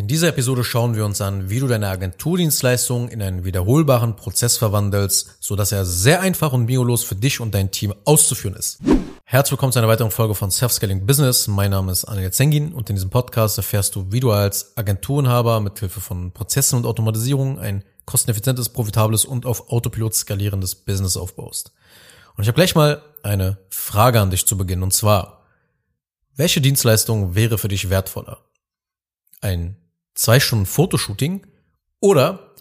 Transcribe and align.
In 0.00 0.06
dieser 0.06 0.28
Episode 0.28 0.64
schauen 0.64 0.96
wir 0.96 1.04
uns 1.04 1.20
an, 1.20 1.50
wie 1.50 1.60
du 1.60 1.66
deine 1.66 1.88
Agenturdienstleistung 1.88 3.10
in 3.10 3.20
einen 3.20 3.44
wiederholbaren 3.44 4.16
Prozess 4.16 4.56
verwandelst, 4.56 5.36
so 5.40 5.56
dass 5.56 5.72
er 5.72 5.84
sehr 5.84 6.22
einfach 6.22 6.54
und 6.54 6.64
biolos 6.64 7.04
für 7.04 7.16
dich 7.16 7.38
und 7.38 7.54
dein 7.54 7.70
Team 7.70 7.92
auszuführen 8.06 8.56
ist. 8.56 8.78
Herzlich 9.24 9.52
willkommen 9.52 9.74
zu 9.74 9.78
einer 9.78 9.88
weiteren 9.88 10.10
Folge 10.10 10.34
von 10.34 10.50
Self-Scaling 10.50 11.04
Business. 11.04 11.48
Mein 11.48 11.72
Name 11.72 11.92
ist 11.92 12.06
Anil 12.06 12.30
Zengin 12.30 12.72
und 12.72 12.88
in 12.88 12.96
diesem 12.96 13.10
Podcast 13.10 13.58
erfährst 13.58 13.94
du, 13.94 14.06
wie 14.10 14.20
du 14.20 14.30
als 14.30 14.74
Agenturenhaber 14.74 15.60
mit 15.60 15.78
Hilfe 15.78 16.00
von 16.00 16.32
Prozessen 16.32 16.78
und 16.78 16.86
Automatisierung 16.86 17.58
ein 17.58 17.84
kosteneffizientes, 18.06 18.70
profitables 18.70 19.26
und 19.26 19.44
auf 19.44 19.68
Autopilot 19.68 20.14
skalierendes 20.14 20.76
Business 20.76 21.18
aufbaust. 21.18 21.72
Und 22.38 22.44
ich 22.44 22.48
habe 22.48 22.56
gleich 22.56 22.74
mal 22.74 23.02
eine 23.22 23.58
Frage 23.68 24.18
an 24.18 24.30
dich 24.30 24.46
zu 24.46 24.56
Beginn 24.56 24.82
und 24.82 24.94
zwar, 24.94 25.44
welche 26.36 26.62
Dienstleistung 26.62 27.34
wäre 27.34 27.58
für 27.58 27.68
dich 27.68 27.90
wertvoller? 27.90 28.38
Ein 29.42 29.76
zwei 30.14 30.40
Stunden 30.40 30.66
Fotoshooting 30.66 31.46
oder 32.00 32.54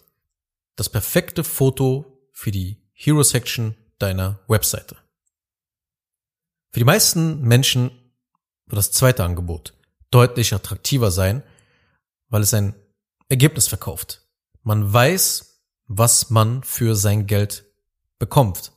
das 0.75 0.89
perfekte 0.89 1.43
Foto 1.43 2.29
für 2.31 2.51
die 2.51 2.81
Hero 2.93 3.23
Section 3.23 3.75
deiner 3.97 4.39
Webseite. 4.47 4.97
Für 6.71 6.79
die 6.79 6.85
meisten 6.85 7.41
Menschen 7.41 7.91
wird 8.65 8.77
das 8.77 8.91
zweite 8.91 9.23
Angebot 9.23 9.73
deutlich 10.11 10.53
attraktiver 10.53 11.11
sein, 11.11 11.43
weil 12.29 12.41
es 12.41 12.53
ein 12.53 12.75
Ergebnis 13.27 13.67
verkauft. 13.67 14.21
Man 14.63 14.91
weiß, 14.91 15.63
was 15.87 16.29
man 16.29 16.63
für 16.63 16.95
sein 16.95 17.27
Geld 17.27 17.65
bekommt. 18.19 18.71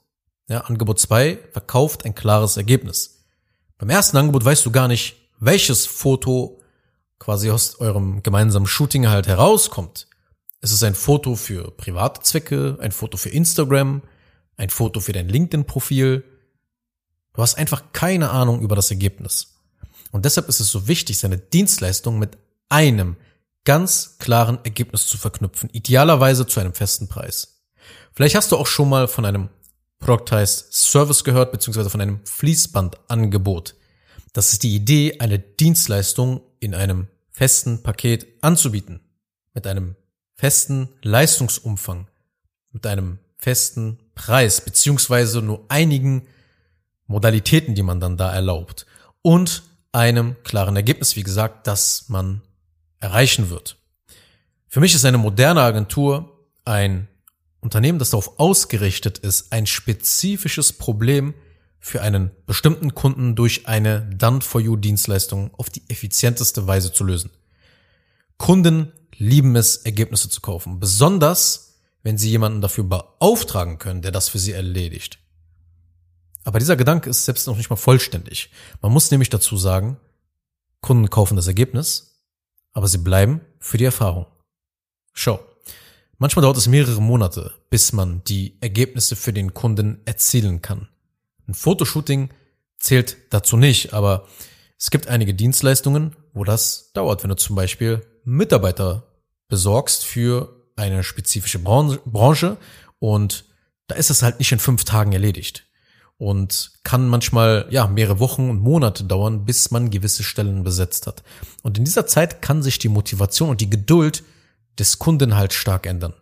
Ja, 0.48 0.62
Angebot 0.62 0.98
2 0.98 1.48
verkauft 1.52 2.05
ein 2.05 2.14
klares 2.14 2.56
Ergebnis. 2.56 3.27
Beim 3.78 3.91
ersten 3.91 4.16
Angebot 4.16 4.45
weißt 4.45 4.64
du 4.64 4.70
gar 4.70 4.89
nicht, 4.89 5.16
welches 5.39 5.86
Foto 5.86 6.62
quasi 7.23 7.51
aus 7.53 7.77
eurem 7.77 8.25
gemeinsamen 8.25 8.67
Shooting 8.67 9.07
halt 9.07 9.29
herauskommt. 9.29 10.09
Es 10.61 10.73
ist 10.73 10.83
ein 10.83 10.97
Foto 10.97 11.37
für 11.37 11.71
private 11.71 12.21
Zwecke, 12.23 12.79
ein 12.81 12.91
Foto 12.91 13.17
für 13.17 13.29
Instagram, 13.29 14.03
ein 14.56 14.70
Foto 14.70 14.98
für 14.98 15.12
dein 15.12 15.29
LinkedIn-Profil. 15.29 16.25
Du 17.33 17.42
hast 17.42 17.55
einfach 17.59 17.92
keine 17.92 18.31
Ahnung 18.31 18.61
über 18.61 18.75
das 18.75 18.91
Ergebnis. 18.91 19.55
Und 20.11 20.25
deshalb 20.25 20.48
ist 20.48 20.59
es 20.59 20.73
so 20.73 20.89
wichtig, 20.89 21.17
seine 21.17 21.39
Dienstleistung 21.39 22.19
mit 22.19 22.39
einem 22.69 23.17
ganz 23.64 24.17
klaren 24.19 24.59
Ergebnis 24.64 25.07
zu 25.07 25.17
verknüpfen, 25.17 25.70
idealerweise 25.73 26.45
zu 26.48 26.59
einem 26.59 26.75
festen 26.75 27.07
Preis. 27.07 27.62
Vielleicht 28.12 28.34
hast 28.34 28.51
du 28.51 28.57
auch 28.57 28.67
schon 28.67 28.89
mal 28.89 29.07
von 29.07 29.25
einem 29.25 29.48
Productized 30.01 30.75
Service 30.75 31.23
gehört, 31.23 31.53
beziehungsweise 31.53 31.89
von 31.89 32.01
einem 32.01 32.19
Fließbandangebot. 32.25 33.77
Das 34.33 34.53
ist 34.53 34.64
die 34.64 34.75
Idee, 34.75 35.20
eine 35.20 35.39
Dienstleistung 35.39 36.41
in 36.59 36.75
einem 36.75 37.07
festen 37.33 37.83
Paket 37.83 38.27
anzubieten. 38.42 39.00
Mit 39.55 39.66
einem 39.66 39.97
festen 40.36 40.88
Leistungsumfang. 41.02 42.06
Mit 42.70 42.86
einem 42.86 43.19
festen 43.36 43.98
Preis, 44.14 44.61
beziehungsweise 44.61 45.42
nur 45.42 45.64
einigen 45.69 46.27
Modalitäten, 47.06 47.74
die 47.74 47.83
man 47.83 48.00
dann 48.00 48.16
da 48.16 48.33
erlaubt. 48.33 48.86
Und 49.22 49.64
einem 49.91 50.36
klaren 50.44 50.77
Ergebnis, 50.77 51.16
wie 51.16 51.22
gesagt, 51.22 51.66
das 51.66 52.08
man 52.08 52.42
erreichen 53.00 53.50
wird. 53.50 53.77
Für 54.69 54.80
mich 54.80 54.94
ist 54.94 55.05
eine 55.05 55.19
moderne 55.19 55.61
Agentur 55.61 56.48
ein 56.64 57.08
Unternehmen, 57.61 57.98
das 57.98 58.11
darauf 58.11 58.39
ausgerichtet 58.41 59.19
ist, 59.19 59.52
ein 59.52 59.67
spezifisches 59.67 60.72
Problem 60.72 61.34
für 61.84 62.00
einen 62.00 62.30
bestimmten 62.47 62.94
Kunden 62.94 63.34
durch 63.34 63.66
eine 63.66 64.02
Done-for-You-Dienstleistung 64.02 65.52
auf 65.55 65.69
die 65.69 65.83
effizienteste 65.89 66.69
Weise 66.69 66.92
zu 66.92 67.02
lösen. 67.02 67.30
Kunden 68.39 68.92
lieben 69.16 69.56
es, 69.56 69.78
Ergebnisse 69.78 70.30
zu 70.30 70.41
kaufen, 70.41 70.78
besonders 70.78 71.74
wenn 72.05 72.19
sie 72.19 72.30
jemanden 72.30 72.61
dafür 72.61 72.84
beauftragen 72.84 73.78
können, 73.78 74.00
der 74.00 74.12
das 74.12 74.28
für 74.28 74.39
sie 74.39 74.52
erledigt. 74.52 75.19
Aber 76.44 76.61
dieser 76.61 76.77
Gedanke 76.77 77.11
ist 77.11 77.24
selbst 77.24 77.48
noch 77.48 77.57
nicht 77.57 77.68
mal 77.68 77.77
vollständig. 77.77 78.51
Man 78.80 78.92
muss 78.92 79.11
nämlich 79.11 79.28
dazu 79.30 79.57
sagen, 79.57 79.96
Kunden 80.80 81.11
kaufen 81.11 81.34
das 81.34 81.48
Ergebnis, 81.48 82.23
aber 82.73 82.86
sie 82.86 82.98
bleiben 82.98 83.40
für 83.58 83.77
die 83.77 83.84
Erfahrung. 83.84 84.27
Schau, 85.12 85.40
manchmal 86.18 86.45
dauert 86.45 86.57
es 86.57 86.68
mehrere 86.68 87.02
Monate, 87.02 87.52
bis 87.70 87.92
man 87.92 88.23
die 88.24 88.57
Ergebnisse 88.61 89.17
für 89.17 89.33
den 89.33 89.52
Kunden 89.52 90.01
erzielen 90.05 90.62
kann. 90.62 90.89
Ein 91.47 91.55
Fotoshooting 91.55 92.30
zählt 92.79 93.17
dazu 93.30 93.57
nicht, 93.57 93.92
aber 93.92 94.27
es 94.79 94.91
gibt 94.91 95.08
einige 95.08 95.35
Dienstleistungen, 95.35 96.17
wo 96.33 96.45
das 96.45 96.92
dauert. 96.92 97.23
Wenn 97.23 97.30
du 97.30 97.36
zum 97.36 97.57
Beispiel 97.57 98.05
Mitarbeiter 98.25 99.07
besorgst 99.48 100.05
für 100.05 100.63
eine 100.77 101.05
spezifische 101.05 101.58
Branche 101.58 102.57
und 102.98 103.45
da 103.86 103.95
ist 103.95 104.11
es 104.11 104.23
halt 104.23 104.39
nicht 104.39 104.52
in 104.52 104.58
fünf 104.58 104.85
Tagen 104.85 105.13
erledigt 105.13 105.67
und 106.17 106.73
kann 106.85 107.08
manchmal 107.08 107.67
ja 107.70 107.86
mehrere 107.86 108.20
Wochen 108.20 108.48
und 108.48 108.61
Monate 108.61 109.05
dauern, 109.05 109.45
bis 109.45 109.70
man 109.70 109.91
gewisse 109.91 110.23
Stellen 110.23 110.63
besetzt 110.63 111.07
hat. 111.07 111.23
Und 111.63 111.79
in 111.79 111.85
dieser 111.85 112.07
Zeit 112.07 112.42
kann 112.42 112.63
sich 112.63 112.79
die 112.79 112.89
Motivation 112.89 113.51
und 113.51 113.61
die 113.61 113.70
Geduld 113.70 114.23
des 114.79 114.98
Kunden 114.98 115.36
halt 115.36 115.52
stark 115.52 115.86
ändern. 115.86 116.14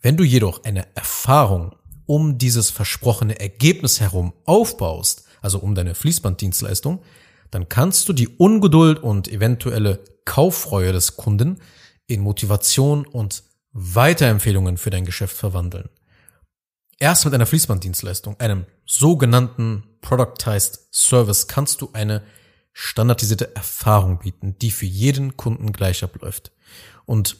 Wenn 0.00 0.16
du 0.16 0.24
jedoch 0.24 0.64
eine 0.64 0.86
Erfahrung 0.94 1.76
um 2.06 2.38
dieses 2.38 2.70
versprochene 2.70 3.38
Ergebnis 3.38 4.00
herum 4.00 4.32
aufbaust, 4.44 5.24
also 5.42 5.58
um 5.58 5.74
deine 5.74 5.94
Fließbanddienstleistung, 5.94 7.02
dann 7.50 7.68
kannst 7.68 8.08
du 8.08 8.12
die 8.12 8.28
Ungeduld 8.28 9.02
und 9.02 9.28
eventuelle 9.28 10.02
Kauffreue 10.24 10.92
des 10.92 11.16
Kunden 11.16 11.60
in 12.06 12.20
Motivation 12.20 13.06
und 13.06 13.44
Weiterempfehlungen 13.72 14.78
für 14.78 14.90
dein 14.90 15.04
Geschäft 15.04 15.36
verwandeln. 15.36 15.88
Erst 16.98 17.24
mit 17.24 17.34
einer 17.34 17.46
Fließbanddienstleistung, 17.46 18.40
einem 18.40 18.64
sogenannten 18.86 19.84
Productized 20.00 20.88
Service, 20.92 21.46
kannst 21.46 21.82
du 21.82 21.90
eine 21.92 22.22
standardisierte 22.72 23.54
Erfahrung 23.54 24.18
bieten, 24.18 24.56
die 24.58 24.70
für 24.70 24.86
jeden 24.86 25.36
Kunden 25.36 25.72
gleich 25.72 26.02
abläuft. 26.02 26.52
Und 27.04 27.36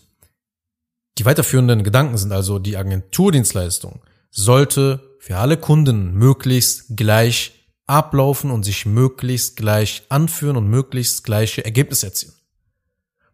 die 1.19 1.25
weiterführenden 1.25 1.85
Gedanken 1.85 2.19
sind 2.19 2.33
also 2.33 2.59
die 2.59 2.77
Agenturdienstleistung 2.77 4.03
sollte 4.37 5.17
für 5.19 5.39
alle 5.39 5.57
Kunden 5.57 6.13
möglichst 6.13 6.97
gleich 6.97 7.53
ablaufen 7.87 8.51
und 8.51 8.65
sich 8.65 8.85
möglichst 8.85 9.57
gleich 9.57 10.03
anführen 10.11 10.57
und 10.57 10.69
möglichst 10.69 11.25
gleiche 11.25 11.65
Ergebnisse 11.65 12.07
erzielen. 12.07 12.35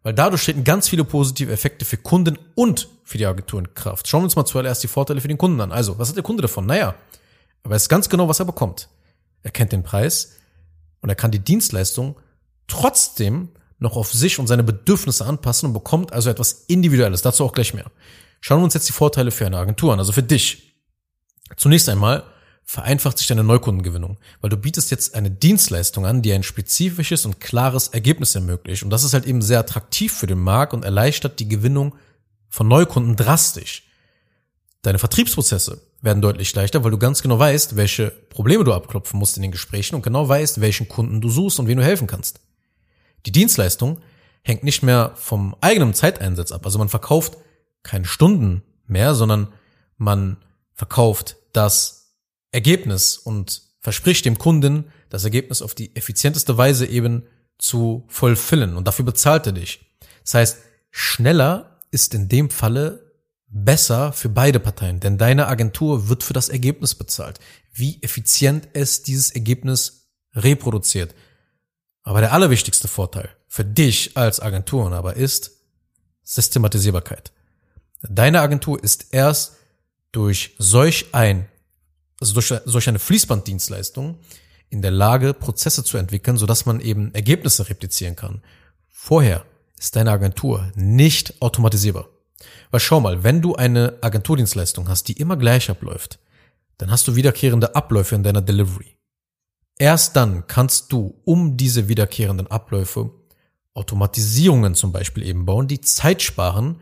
Weil 0.01 0.13
dadurch 0.13 0.45
treten 0.45 0.63
ganz 0.63 0.87
viele 0.87 1.03
positive 1.03 1.51
Effekte 1.51 1.85
für 1.85 1.97
Kunden 1.97 2.37
und 2.55 2.87
für 3.03 3.17
die 3.17 3.25
Agentur 3.25 3.59
in 3.59 3.73
Kraft. 3.73 4.07
Schauen 4.07 4.21
wir 4.21 4.25
uns 4.25 4.35
mal 4.35 4.45
zuallererst 4.45 4.83
die 4.83 4.87
Vorteile 4.87 5.21
für 5.21 5.27
den 5.27 5.37
Kunden 5.37 5.59
an. 5.59 5.71
Also, 5.71 5.99
was 5.99 6.09
hat 6.09 6.15
der 6.15 6.23
Kunde 6.23 6.41
davon? 6.41 6.65
Naja, 6.65 6.95
er 7.63 7.69
weiß 7.69 7.89
ganz 7.89 8.09
genau, 8.09 8.27
was 8.27 8.39
er 8.39 8.45
bekommt. 8.45 8.89
Er 9.43 9.51
kennt 9.51 9.71
den 9.71 9.83
Preis 9.83 10.37
und 11.01 11.09
er 11.09 11.15
kann 11.15 11.31
die 11.31 11.39
Dienstleistung 11.39 12.15
trotzdem 12.67 13.49
noch 13.79 13.97
auf 13.97 14.13
sich 14.13 14.39
und 14.39 14.47
seine 14.47 14.63
Bedürfnisse 14.63 15.25
anpassen 15.25 15.67
und 15.67 15.73
bekommt 15.73 16.13
also 16.13 16.29
etwas 16.29 16.63
Individuelles. 16.67 17.21
Dazu 17.21 17.43
auch 17.43 17.53
gleich 17.53 17.73
mehr. 17.73 17.91
Schauen 18.39 18.59
wir 18.59 18.65
uns 18.65 18.73
jetzt 18.73 18.87
die 18.87 18.93
Vorteile 18.93 19.31
für 19.31 19.45
eine 19.45 19.57
Agentur 19.57 19.91
an, 19.91 19.99
also 19.99 20.13
für 20.13 20.23
dich. 20.23 20.72
Zunächst 21.57 21.89
einmal 21.89 22.23
vereinfacht 22.63 23.17
sich 23.17 23.27
deine 23.27 23.43
Neukundengewinnung, 23.43 24.17
weil 24.41 24.49
du 24.49 24.57
bietest 24.57 24.89
jetzt 24.91 25.15
eine 25.15 25.29
Dienstleistung 25.29 26.05
an, 26.05 26.21
die 26.21 26.33
ein 26.33 26.43
spezifisches 26.43 27.25
und 27.25 27.39
klares 27.39 27.89
Ergebnis 27.89 28.35
ermöglicht. 28.35 28.83
Und 28.83 28.89
das 28.89 29.03
ist 29.03 29.13
halt 29.13 29.25
eben 29.25 29.41
sehr 29.41 29.59
attraktiv 29.59 30.13
für 30.13 30.27
den 30.27 30.39
Markt 30.39 30.73
und 30.73 30.85
erleichtert 30.85 31.39
die 31.39 31.49
Gewinnung 31.49 31.95
von 32.49 32.67
Neukunden 32.67 33.15
drastisch. 33.15 33.83
Deine 34.81 34.99
Vertriebsprozesse 34.99 35.81
werden 36.01 36.21
deutlich 36.21 36.53
leichter, 36.53 36.83
weil 36.83 36.91
du 36.91 36.97
ganz 36.97 37.21
genau 37.21 37.39
weißt, 37.39 37.75
welche 37.75 38.09
Probleme 38.09 38.63
du 38.63 38.73
abklopfen 38.73 39.17
musst 39.17 39.37
in 39.37 39.41
den 39.41 39.51
Gesprächen 39.51 39.95
und 39.95 40.01
genau 40.01 40.27
weißt, 40.27 40.59
welchen 40.59 40.89
Kunden 40.89 41.21
du 41.21 41.29
suchst 41.29 41.59
und 41.59 41.67
wen 41.67 41.77
du 41.77 41.83
helfen 41.83 42.07
kannst. 42.07 42.41
Die 43.25 43.31
Dienstleistung 43.31 43.99
hängt 44.41 44.63
nicht 44.63 44.83
mehr 44.83 45.13
vom 45.15 45.55
eigenen 45.61 45.93
Zeiteinsatz 45.93 46.51
ab. 46.51 46.65
Also 46.65 46.77
man 46.77 46.89
verkauft 46.89 47.37
keine 47.83 48.05
Stunden 48.05 48.61
mehr, 48.85 49.15
sondern 49.15 49.47
man 49.97 50.37
verkauft 50.73 51.37
das 51.53 52.15
Ergebnis 52.51 53.17
und 53.17 53.61
verspricht 53.79 54.25
dem 54.25 54.37
Kunden, 54.37 54.91
das 55.09 55.23
Ergebnis 55.23 55.61
auf 55.61 55.75
die 55.75 55.95
effizienteste 55.95 56.57
Weise 56.57 56.85
eben 56.85 57.23
zu 57.57 58.05
vollfüllen 58.07 58.75
und 58.75 58.87
dafür 58.87 59.05
bezahlt 59.05 59.45
er 59.45 59.53
dich. 59.53 59.79
Das 60.23 60.33
heißt, 60.33 60.57
schneller 60.91 61.79
ist 61.91 62.13
in 62.13 62.29
dem 62.29 62.49
Falle 62.49 63.11
besser 63.47 64.13
für 64.13 64.29
beide 64.29 64.59
Parteien, 64.59 64.99
denn 64.99 65.17
deine 65.17 65.47
Agentur 65.47 66.09
wird 66.09 66.23
für 66.23 66.33
das 66.33 66.49
Ergebnis 66.49 66.95
bezahlt. 66.95 67.39
Wie 67.71 68.01
effizient 68.01 68.69
es 68.73 69.03
dieses 69.03 69.31
Ergebnis 69.31 70.09
reproduziert. 70.35 71.13
Aber 72.03 72.19
der 72.19 72.33
allerwichtigste 72.33 72.87
Vorteil 72.87 73.29
für 73.47 73.63
dich 73.63 74.17
als 74.17 74.39
Agenturenhaber 74.39 75.15
ist 75.15 75.51
Systematisierbarkeit. 76.23 77.31
Deine 78.01 78.41
Agentur 78.41 78.83
ist 78.83 79.07
erst 79.11 79.57
durch 80.13 80.55
solch 80.57 81.07
ein, 81.11 81.49
also 82.21 82.33
durch 82.33 82.53
solch 82.63 82.87
eine 82.87 82.99
Fließbanddienstleistung 82.99 84.19
in 84.69 84.81
der 84.81 84.91
Lage, 84.91 85.33
Prozesse 85.33 85.83
zu 85.83 85.97
entwickeln, 85.97 86.37
sodass 86.37 86.65
man 86.65 86.79
eben 86.79 87.13
Ergebnisse 87.13 87.67
replizieren 87.67 88.15
kann. 88.15 88.41
Vorher 88.89 89.45
ist 89.77 89.97
deine 89.97 90.11
Agentur 90.11 90.71
nicht 90.75 91.41
automatisierbar. 91.41 92.07
Weil 92.71 92.79
schau 92.79 92.99
mal, 92.99 93.23
wenn 93.23 93.41
du 93.41 93.55
eine 93.55 93.97
Agenturdienstleistung 94.01 94.87
hast, 94.87 95.09
die 95.09 95.13
immer 95.13 95.35
gleich 95.35 95.69
abläuft, 95.69 96.19
dann 96.77 96.89
hast 96.89 97.07
du 97.07 97.15
wiederkehrende 97.15 97.75
Abläufe 97.75 98.15
in 98.15 98.23
deiner 98.23 98.41
Delivery. 98.41 98.97
Erst 99.77 100.15
dann 100.15 100.47
kannst 100.47 100.91
du 100.91 101.19
um 101.25 101.57
diese 101.57 101.87
wiederkehrenden 101.87 102.47
Abläufe 102.47 103.11
Automatisierungen 103.73 104.75
zum 104.75 104.91
Beispiel 104.91 105.23
eben 105.23 105.45
bauen, 105.45 105.67
die 105.67 105.81
Zeit 105.81 106.21
sparen 106.21 106.79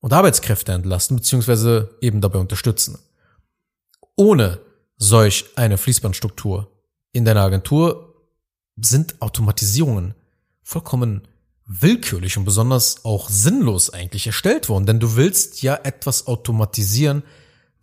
und 0.00 0.12
Arbeitskräfte 0.12 0.72
entlasten 0.72 1.16
bzw. 1.16 1.86
eben 2.00 2.20
dabei 2.20 2.38
unterstützen. 2.38 2.98
Ohne 4.16 4.60
solch 4.96 5.46
eine 5.56 5.78
Fließbandstruktur 5.78 6.70
in 7.12 7.24
deiner 7.24 7.42
Agentur 7.42 8.14
sind 8.80 9.20
Automatisierungen 9.20 10.14
vollkommen 10.62 11.28
willkürlich 11.66 12.36
und 12.36 12.44
besonders 12.44 13.04
auch 13.04 13.28
sinnlos 13.28 13.90
eigentlich 13.90 14.26
erstellt 14.26 14.68
worden, 14.68 14.86
denn 14.86 15.00
du 15.00 15.16
willst 15.16 15.62
ja 15.62 15.74
etwas 15.82 16.26
automatisieren, 16.26 17.22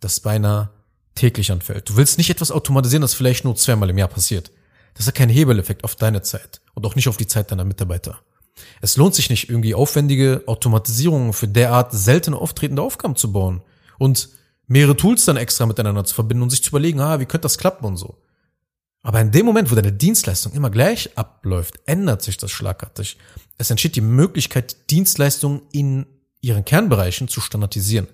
das 0.00 0.20
beinahe 0.20 0.70
täglich 1.14 1.52
anfällt. 1.52 1.88
Du 1.88 1.96
willst 1.96 2.18
nicht 2.18 2.30
etwas 2.30 2.50
automatisieren, 2.50 3.02
das 3.02 3.14
vielleicht 3.14 3.44
nur 3.44 3.56
zweimal 3.56 3.90
im 3.90 3.98
Jahr 3.98 4.08
passiert. 4.08 4.50
Das 4.94 5.06
hat 5.06 5.14
keinen 5.14 5.30
Hebeleffekt 5.30 5.84
auf 5.84 5.96
deine 5.96 6.22
Zeit 6.22 6.60
und 6.74 6.86
auch 6.86 6.94
nicht 6.94 7.08
auf 7.08 7.16
die 7.16 7.26
Zeit 7.26 7.50
deiner 7.50 7.64
Mitarbeiter. 7.64 8.20
Es 8.80 8.96
lohnt 8.96 9.14
sich 9.14 9.30
nicht, 9.30 9.48
irgendwie 9.48 9.74
aufwendige 9.74 10.44
Automatisierungen 10.46 11.32
für 11.32 11.48
derart 11.48 11.92
selten 11.92 12.34
auftretende 12.34 12.82
Aufgaben 12.82 13.16
zu 13.16 13.32
bauen 13.32 13.62
und 13.98 14.28
mehrere 14.66 14.96
Tools 14.96 15.24
dann 15.24 15.36
extra 15.36 15.66
miteinander 15.66 16.04
zu 16.04 16.14
verbinden 16.14 16.42
und 16.42 16.50
sich 16.50 16.62
zu 16.62 16.70
überlegen, 16.70 17.00
ah, 17.00 17.20
wie 17.20 17.26
könnte 17.26 17.46
das 17.46 17.58
klappen 17.58 17.84
und 17.84 17.96
so. 17.96 18.18
Aber 19.02 19.20
in 19.20 19.32
dem 19.32 19.44
Moment, 19.44 19.70
wo 19.70 19.74
deine 19.74 19.92
Dienstleistung 19.92 20.52
immer 20.52 20.70
gleich 20.70 21.16
abläuft, 21.18 21.78
ändert 21.84 22.22
sich 22.22 22.38
das 22.38 22.50
schlagartig. 22.50 23.18
Es 23.58 23.70
entsteht 23.70 23.96
die 23.96 24.00
Möglichkeit, 24.00 24.90
Dienstleistungen 24.90 25.62
in 25.72 26.06
ihren 26.40 26.64
Kernbereichen 26.64 27.28
zu 27.28 27.40
standardisieren. 27.40 28.08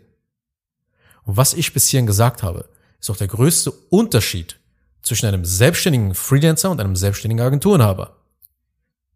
Und 1.25 1.37
was 1.37 1.55
ich 1.55 1.73
bis 1.73 1.87
hierhin 1.87 2.07
gesagt 2.07 2.43
habe, 2.43 2.69
ist 3.01 3.09
auch 3.09 3.17
der 3.17 3.29
größte 3.29 3.71
Unterschied 3.71 4.59
zwischen 5.03 5.27
einem 5.27 5.45
selbstständigen 5.45 6.15
Freelancer 6.15 6.71
und 6.71 6.81
einem 6.81 6.97
selbstständigen 6.97 7.45
Agenturenhaber. 7.45 8.17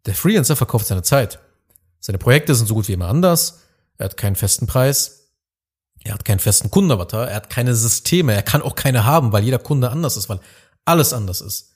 Der 0.05 0.15
Freelancer 0.15 0.55
verkauft 0.55 0.87
seine 0.87 1.03
Zeit. 1.03 1.39
Seine 1.99 2.17
Projekte 2.17 2.53
sind 2.53 2.67
so 2.67 2.75
gut 2.75 2.87
wie 2.87 2.93
immer 2.93 3.07
anders. 3.07 3.61
Er 3.97 4.05
hat 4.05 4.17
keinen 4.17 4.35
festen 4.35 4.67
Preis. 4.67 5.31
Er 6.03 6.13
hat 6.13 6.25
keinen 6.25 6.39
festen 6.39 6.69
Kundenavatar. 6.69 7.29
Er 7.29 7.35
hat 7.35 7.49
keine 7.49 7.75
Systeme. 7.75 8.33
Er 8.33 8.43
kann 8.43 8.61
auch 8.61 8.75
keine 8.75 9.05
haben, 9.05 9.31
weil 9.31 9.43
jeder 9.43 9.59
Kunde 9.59 9.89
anders 9.89 10.17
ist, 10.17 10.29
weil 10.29 10.39
alles 10.85 11.13
anders 11.13 11.41
ist. 11.41 11.71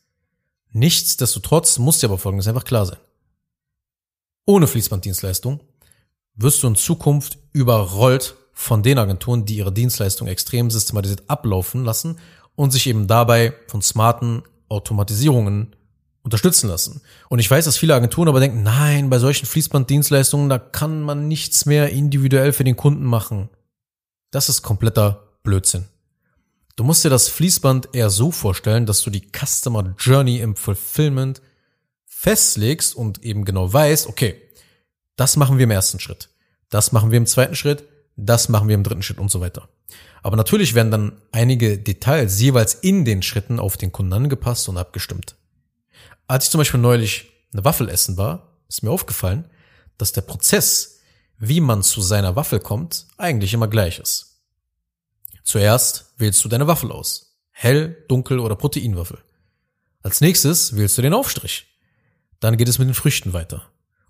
Nichtsdestotrotz 0.71 1.79
muss 1.79 1.99
dir 1.99 2.07
aber 2.07 2.19
Folgendes 2.19 2.47
einfach 2.47 2.63
klar 2.63 2.85
sein. 2.85 2.99
Ohne 4.45 4.67
Fließbanddienstleistung 4.67 5.61
wirst 6.35 6.61
du 6.61 6.67
in 6.67 6.75
Zukunft 6.75 7.39
überrollt 7.53 8.35
von 8.53 8.83
den 8.83 8.99
Agenturen, 8.99 9.45
die 9.45 9.57
ihre 9.57 9.71
Dienstleistung 9.71 10.27
extrem 10.27 10.69
systematisiert 10.69 11.23
ablaufen 11.27 11.85
lassen 11.85 12.19
und 12.55 12.71
sich 12.71 12.87
eben 12.87 13.07
dabei 13.07 13.53
von 13.67 13.81
smarten 13.81 14.43
Automatisierungen 14.67 15.75
unterstützen 16.29 16.69
lassen. 16.69 17.01
Und 17.27 17.39
ich 17.39 17.49
weiß, 17.49 17.65
dass 17.65 17.77
viele 17.77 17.95
Agenturen 17.95 18.27
aber 18.27 18.39
denken, 18.39 18.61
nein, 18.61 19.09
bei 19.09 19.17
solchen 19.17 19.47
Fließbanddienstleistungen, 19.47 20.47
da 20.47 20.59
kann 20.59 21.01
man 21.01 21.27
nichts 21.27 21.65
mehr 21.65 21.89
individuell 21.89 22.53
für 22.53 22.63
den 22.63 22.77
Kunden 22.77 23.03
machen. 23.03 23.49
Das 24.29 24.47
ist 24.47 24.61
kompletter 24.61 25.23
Blödsinn. 25.41 25.85
Du 26.75 26.83
musst 26.83 27.03
dir 27.03 27.09
das 27.09 27.27
Fließband 27.29 27.89
eher 27.93 28.11
so 28.11 28.31
vorstellen, 28.31 28.85
dass 28.85 29.01
du 29.01 29.09
die 29.09 29.27
Customer 29.35 29.95
Journey 29.97 30.39
im 30.39 30.55
Fulfillment 30.55 31.41
festlegst 32.05 32.95
und 32.95 33.23
eben 33.23 33.43
genau 33.43 33.73
weißt, 33.73 34.05
okay, 34.05 34.39
das 35.15 35.35
machen 35.35 35.57
wir 35.57 35.63
im 35.63 35.71
ersten 35.71 35.99
Schritt, 35.99 36.29
das 36.69 36.91
machen 36.91 37.09
wir 37.09 37.17
im 37.17 37.25
zweiten 37.25 37.55
Schritt, 37.55 37.85
das 38.15 38.49
machen 38.49 38.67
wir 38.67 38.75
im 38.75 38.83
dritten 38.83 39.01
Schritt 39.01 39.17
und 39.17 39.31
so 39.31 39.41
weiter. 39.41 39.67
Aber 40.21 40.37
natürlich 40.37 40.75
werden 40.75 40.91
dann 40.91 41.21
einige 41.31 41.79
Details 41.79 42.39
jeweils 42.39 42.75
in 42.75 43.03
den 43.03 43.23
Schritten 43.23 43.59
auf 43.59 43.77
den 43.77 43.91
Kunden 43.91 44.13
angepasst 44.13 44.69
und 44.69 44.77
abgestimmt. 44.77 45.35
Als 46.29 46.45
ich 46.45 46.51
zum 46.51 46.59
Beispiel 46.59 46.79
neulich 46.79 47.31
eine 47.53 47.65
Waffel 47.65 47.89
essen 47.89 48.15
war, 48.15 48.59
ist 48.67 48.83
mir 48.83 48.91
aufgefallen, 48.91 49.49
dass 49.97 50.11
der 50.11 50.21
Prozess, 50.21 50.99
wie 51.39 51.59
man 51.59 51.81
zu 51.81 52.01
seiner 52.01 52.35
Waffel 52.35 52.59
kommt, 52.59 53.07
eigentlich 53.17 53.55
immer 53.55 53.67
gleich 53.67 53.97
ist. 53.97 54.43
Zuerst 55.43 56.13
wählst 56.17 56.45
du 56.45 56.47
deine 56.47 56.67
Waffel 56.67 56.91
aus. 56.91 57.39
Hell, 57.49 58.05
dunkel 58.07 58.37
oder 58.37 58.55
Proteinwaffel. 58.55 59.17
Als 60.03 60.21
nächstes 60.21 60.75
wählst 60.75 60.99
du 60.99 61.01
den 61.01 61.15
Aufstrich. 61.15 61.65
Dann 62.39 62.57
geht 62.57 62.69
es 62.69 62.77
mit 62.77 62.87
den 62.87 62.93
Früchten 62.93 63.33
weiter. 63.33 63.63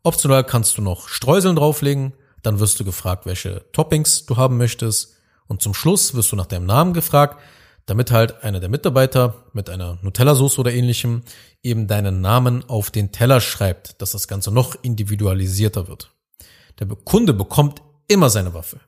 Optional 0.04 0.44
kannst 0.44 0.78
du 0.78 0.82
noch 0.82 1.08
Streuseln 1.08 1.56
drauflegen, 1.56 2.14
dann 2.44 2.60
wirst 2.60 2.82
du 2.82 2.84
gefragt, 2.84 3.28
welche 3.28 3.66
Toppings 3.72 4.26
du 4.26 4.36
haben 4.36 4.58
möchtest 4.58 5.16
und 5.48 5.62
zum 5.62 5.74
Schluss 5.74 6.14
wirst 6.16 6.34
du 6.34 6.36
nach 6.36 6.48
deinem 6.48 6.66
Namen 6.66 6.94
gefragt, 6.94 7.42
damit 7.90 8.12
halt 8.12 8.44
einer 8.44 8.60
der 8.60 8.70
Mitarbeiter 8.70 9.46
mit 9.54 9.70
einer 9.70 9.98
Nutella-Sauce 10.04 10.60
oder 10.60 10.72
ähnlichem 10.72 11.24
eben 11.64 11.88
deinen 11.88 12.22
Namen 12.22 12.68
auf 12.70 12.92
den 12.92 13.12
Teller 13.12 13.42
schreibt, 13.42 14.02
dass 14.02 14.12
das 14.12 14.28
Ganze 14.28 14.52
noch 14.52 14.76
individualisierter 14.84 15.88
wird. 15.88 16.12
Der 16.80 16.88
Kunde 16.88 17.34
bekommt 17.34 17.82
immer 18.08 18.30
seine 18.30 18.54
Waffe. 18.54 18.80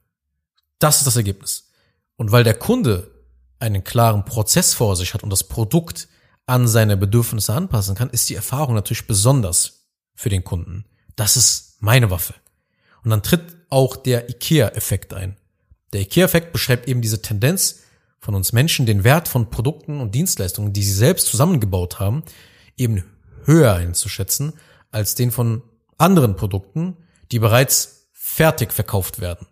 Das 0.78 1.00
ist 1.00 1.08
das 1.08 1.16
Ergebnis. 1.16 1.72
Und 2.16 2.32
weil 2.32 2.44
der 2.44 2.54
Kunde 2.54 3.10
einen 3.60 3.84
klaren 3.84 4.24
Prozess 4.24 4.76
vor 4.76 4.96
sich 4.96 5.14
hat 5.14 5.24
und 5.24 5.32
das 5.32 5.46
Produkt 5.46 6.08
an 6.46 6.68
seine 6.68 6.96
Bedürfnisse 6.96 7.54
anpassen 7.54 7.96
kann, 7.96 8.10
ist 8.10 8.30
die 8.30 8.36
Erfahrung 8.36 8.76
natürlich 8.76 9.08
besonders 9.08 9.88
für 10.14 10.30
den 10.30 10.44
Kunden. 10.44 10.86
Das 11.16 11.38
ist 11.38 11.78
meine 11.80 12.12
Waffe. 12.12 12.36
Und 13.04 13.10
dann 13.10 13.24
tritt 13.24 13.58
auch 13.70 13.96
der 13.96 14.30
IKEA-Effekt 14.30 15.14
ein. 15.14 15.38
Der 15.94 16.02
IKEA-Effekt 16.02 16.52
beschreibt 16.54 16.88
eben 16.88 17.02
diese 17.02 17.22
Tendenz, 17.22 17.80
von 18.22 18.36
uns 18.36 18.54
Menschen 18.54 18.86
den 18.86 19.04
Wert 19.04 19.28
von 19.28 19.50
Produkten 19.50 20.00
und 20.00 20.14
Dienstleistungen, 20.14 20.74
die 20.74 20.84
sie 20.84 20.94
selbst 20.94 21.28
zusammengebaut 21.28 22.00
haben, 22.00 22.24
eben 22.78 23.04
höher 23.46 23.74
einzuschätzen 23.74 24.54
als 24.92 25.16
den 25.16 25.32
von 25.32 25.64
anderen 25.98 26.36
Produkten, 26.36 26.98
die 27.32 27.40
bereits 27.40 28.10
fertig 28.14 28.72
verkauft 28.72 29.20
werden. 29.20 29.48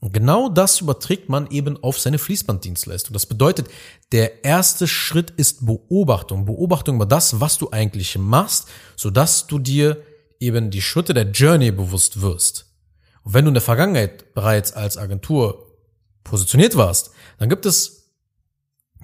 Und 0.00 0.12
genau 0.12 0.48
das 0.48 0.80
überträgt 0.80 1.28
man 1.28 1.48
eben 1.50 1.82
auf 1.82 1.98
seine 1.98 2.18
Fließbanddienstleistung. 2.18 3.12
Das 3.12 3.26
bedeutet, 3.26 3.68
der 4.10 4.44
erste 4.44 4.88
Schritt 4.88 5.30
ist 5.30 5.64
Beobachtung. 5.64 6.44
Beobachtung 6.44 6.96
über 6.96 7.06
das, 7.06 7.40
was 7.40 7.56
du 7.56 7.70
eigentlich 7.70 8.18
machst, 8.18 8.68
sodass 8.96 9.46
du 9.46 9.60
dir 9.60 10.02
eben 10.40 10.70
die 10.70 10.82
Schritte 10.82 11.14
der 11.14 11.30
Journey 11.30 11.70
bewusst 11.70 12.20
wirst. 12.20 12.66
Und 13.22 13.34
wenn 13.34 13.44
du 13.44 13.50
in 13.50 13.54
der 13.54 13.62
Vergangenheit 13.62 14.34
bereits 14.34 14.72
als 14.72 14.98
Agentur 14.98 15.72
positioniert 16.24 16.76
warst, 16.76 17.12
dann 17.38 17.48
gibt 17.48 17.64
es 17.64 18.01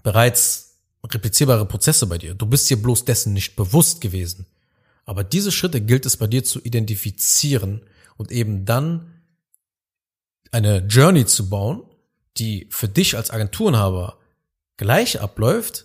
bereits 0.09 0.79
replizierbare 1.05 1.67
Prozesse 1.67 2.07
bei 2.07 2.17
dir. 2.17 2.35
Du 2.35 2.47
bist 2.47 2.71
dir 2.71 2.81
bloß 2.81 3.05
dessen 3.05 3.35
nicht 3.35 3.57
bewusst 3.57 4.01
gewesen. 4.01 4.47
Aber 5.05 5.23
diese 5.23 5.53
Schritte 5.53 5.83
gilt 5.83 6.07
es 6.07 6.17
bei 6.17 6.27
dir 6.27 6.45
zu 6.45 6.61
identifizieren 6.63 7.83
und 8.17 8.33
eben 8.33 8.65
dann 8.65 9.13
eine 10.51 10.79
Journey 10.87 11.27
zu 11.27 11.51
bauen, 11.51 11.83
die 12.39 12.69
für 12.71 12.89
dich 12.89 13.19
als 13.19 13.31
Agenturenhaber 13.31 14.19
gleich 14.79 15.21
abläuft, 15.21 15.85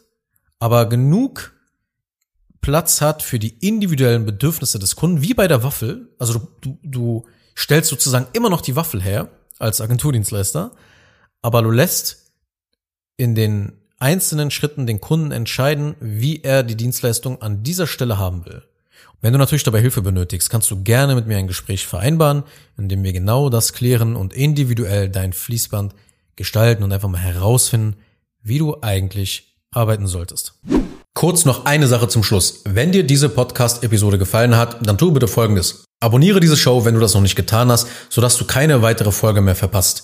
aber 0.58 0.88
genug 0.88 1.54
Platz 2.62 3.02
hat 3.02 3.24
für 3.24 3.40
die 3.40 3.58
individuellen 3.60 4.26
Bedürfnisse 4.26 4.80
des 4.80 4.96
Kunden, 4.96 5.22
wie 5.22 5.34
bei 5.34 5.50
der 5.50 5.64
Waffel. 5.64 6.16
Also 6.18 6.40
du, 6.40 6.48
du, 6.62 6.80
du 6.84 7.28
stellst 7.58 7.90
sozusagen 7.90 8.28
immer 8.32 8.50
noch 8.50 8.62
die 8.62 8.78
Waffel 8.78 9.02
her 9.02 9.30
als 9.60 9.82
Agenturdienstleister, 9.82 10.72
aber 11.42 11.62
du 11.62 11.72
lässt 11.72 12.32
in 13.18 13.36
den 13.36 13.83
einzelnen 14.00 14.52
Schritten 14.52 14.86
den 14.86 15.02
Kunden 15.02 15.32
entscheiden, 15.32 15.96
wie 16.00 16.42
er 16.44 16.64
die 16.64 16.76
Dienstleistung 16.76 17.42
an 17.42 17.64
dieser 17.64 17.88
Stelle 17.88 18.18
haben 18.18 18.46
will. 18.46 18.64
Wenn 19.22 19.32
du 19.32 19.40
natürlich 19.40 19.64
dabei 19.64 19.80
Hilfe 19.80 20.02
benötigst, 20.02 20.50
kannst 20.50 20.70
du 20.70 20.84
gerne 20.84 21.16
mit 21.16 21.28
mir 21.28 21.38
ein 21.38 21.48
Gespräch 21.48 21.88
vereinbaren, 21.88 22.44
in 22.78 22.90
dem 22.90 23.04
wir 23.04 23.14
genau 23.14 23.50
das 23.50 23.72
klären 23.72 24.18
und 24.18 24.34
individuell 24.34 25.08
dein 25.08 25.32
Fließband 25.32 25.94
gestalten 26.36 26.84
und 26.84 26.92
einfach 26.92 27.08
mal 27.08 27.20
herausfinden, 27.20 27.96
wie 28.42 28.58
du 28.58 28.82
eigentlich 28.82 29.56
arbeiten 29.72 30.08
solltest. 30.08 30.56
Kurz 31.14 31.46
noch 31.46 31.66
eine 31.66 31.88
Sache 31.88 32.08
zum 32.10 32.24
Schluss. 32.24 32.64
Wenn 32.66 32.92
dir 32.92 33.04
diese 33.04 33.30
Podcast-Episode 33.30 34.18
gefallen 34.18 34.58
hat, 34.58 34.86
dann 34.86 34.98
tu 34.98 35.12
bitte 35.12 35.28
Folgendes. 35.28 35.86
Abonniere 36.02 36.42
diese 36.42 36.58
Show, 36.58 36.84
wenn 36.84 36.96
du 36.96 37.00
das 37.00 37.14
noch 37.14 37.22
nicht 37.22 37.36
getan 37.36 37.72
hast, 37.72 37.88
sodass 38.10 38.36
du 38.36 38.46
keine 38.46 38.82
weitere 38.82 39.12
Folge 39.12 39.40
mehr 39.40 39.56
verpasst. 39.56 40.04